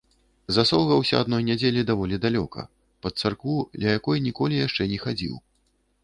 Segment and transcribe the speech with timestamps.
[0.55, 2.63] Засоўгаўся адной нядзелі даволі далёка,
[3.07, 5.35] пад царкву, ля якой ніколі яшчэ не хадзіў.